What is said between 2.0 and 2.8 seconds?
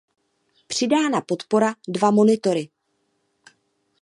monitory.